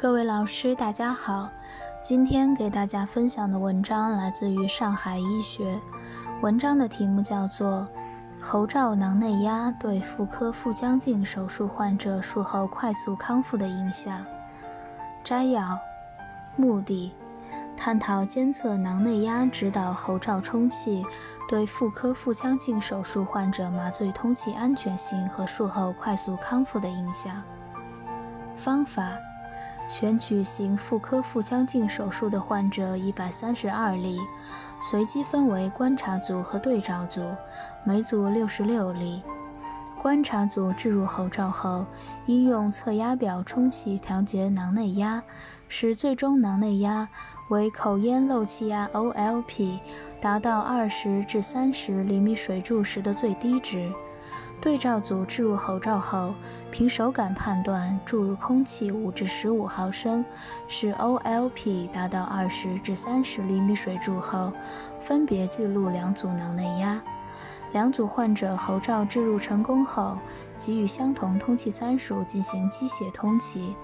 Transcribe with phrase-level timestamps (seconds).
[0.00, 1.50] 各位老师，大家好。
[2.02, 5.78] 今天给大家分享的文章来自于上海医学，
[6.40, 7.86] 文章的题目叫做
[8.42, 14.18] 《喉罩囊内压对妇科腹腔镜手术患者术后快速康复的影响》。
[15.22, 15.78] 摘要：
[16.56, 17.12] 目的，
[17.76, 21.04] 探讨监测囊内压指导喉罩充气
[21.46, 27.42] 对妇科腹腔镜手术患者麻醉通气安全性和术后快速康复的影响。
[28.56, 29.02] 方法。
[29.90, 34.20] 选取行妇科腹腔镜手术的患者一百三十二例，
[34.80, 37.20] 随机分为观察组和对照组，
[37.82, 39.20] 每组六十六例。
[40.00, 41.84] 观察组置入喉罩后，
[42.26, 45.20] 应用测压表充气调节囊内压，
[45.68, 47.08] 使最终囊内压
[47.48, 49.80] 为口咽漏气压 （OLP）
[50.20, 53.92] 达到二十至三十厘米水柱时的最低值。
[54.60, 56.34] 对照组置入喉罩后，
[56.70, 60.22] 凭手感判断注入空气五至十五毫升，
[60.68, 64.52] 使 OLP 达到二十至三十厘米水柱后，
[65.00, 67.00] 分别记录两组囊内压。
[67.72, 70.18] 两组患者喉罩置入成功后，
[70.58, 73.74] 给予相同通气参数进行机械通气，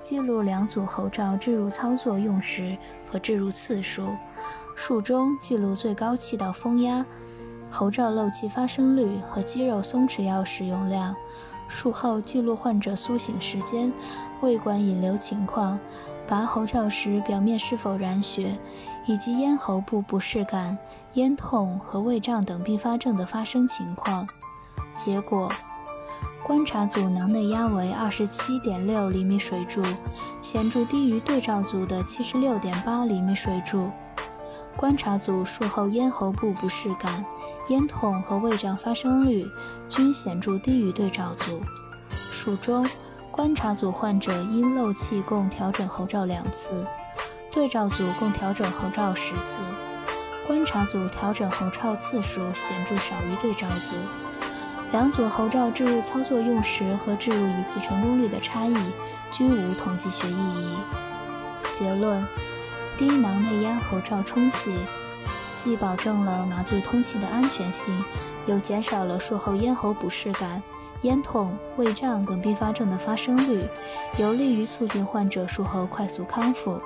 [0.00, 2.76] 记录两组喉罩置入操作用时
[3.08, 4.08] 和置入次数。
[4.74, 7.06] 术中记录最高气道风压。
[7.74, 11.12] 喉罩漏气发生率和肌肉松弛药使用量，
[11.66, 13.92] 术后记录患者苏醒时间、
[14.40, 15.76] 胃管引流情况、
[16.28, 18.56] 拔喉罩时表面是否染血，
[19.06, 20.78] 以及咽喉部不适感、
[21.14, 24.24] 咽痛和胃胀等并发症的发生情况。
[24.94, 25.50] 结果，
[26.44, 29.82] 观察组囊内压为二十七点六厘米水柱，
[30.40, 33.90] 显著低于对照组的七十六点八厘米水柱。
[34.76, 37.24] 观察组术后咽喉部不适感、
[37.68, 39.46] 咽痛和胃胀发生率
[39.88, 41.62] 均显著低于对照组。
[42.10, 42.86] 术中，
[43.30, 46.84] 观察组患者因漏气共调整喉罩两次，
[47.52, 49.56] 对照组共调整喉罩十次。
[50.46, 53.96] 观察组调整喉罩次数显著少于对照组。
[54.92, 58.74] 两组喉罩置入操作用时和置入一次成功率的差异
[59.30, 60.76] 均无统计学意义。
[61.72, 62.22] 结论。
[62.96, 64.72] 低囊内压喉罩充气，
[65.58, 68.04] 既保证了麻醉通气的安全性，
[68.46, 70.62] 又减少了术后咽喉不适感、
[71.02, 73.66] 咽痛、胃胀等并发症的发生率，
[74.18, 76.80] 有利于促进患者术后快速康复。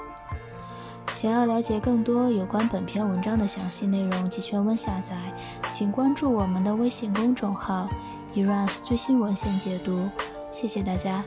[1.15, 5.17] 想要了解更多有关本篇文章的详细内容及全文下载，
[5.71, 7.89] 请关注我们的微信公众号
[8.35, 10.09] “eras 最新文献解读”。
[10.53, 11.25] 谢谢大家。